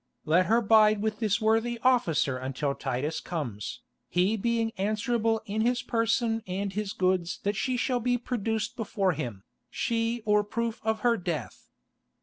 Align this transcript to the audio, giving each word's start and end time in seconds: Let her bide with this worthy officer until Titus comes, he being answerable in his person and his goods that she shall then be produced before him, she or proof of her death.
Let 0.25 0.47
her 0.47 0.61
bide 0.63 0.99
with 1.03 1.19
this 1.19 1.39
worthy 1.39 1.77
officer 1.83 2.39
until 2.39 2.73
Titus 2.73 3.19
comes, 3.19 3.81
he 4.09 4.35
being 4.35 4.71
answerable 4.79 5.43
in 5.45 5.61
his 5.61 5.83
person 5.83 6.41
and 6.47 6.73
his 6.73 6.91
goods 6.91 7.37
that 7.43 7.55
she 7.55 7.77
shall 7.77 7.99
then 7.99 8.05
be 8.15 8.17
produced 8.17 8.75
before 8.75 9.11
him, 9.11 9.43
she 9.69 10.23
or 10.25 10.43
proof 10.43 10.81
of 10.83 11.01
her 11.01 11.17
death. 11.17 11.69